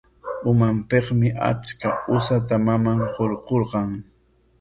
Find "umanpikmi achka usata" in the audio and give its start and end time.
0.51-2.55